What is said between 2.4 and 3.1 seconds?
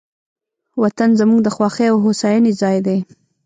ځای دی.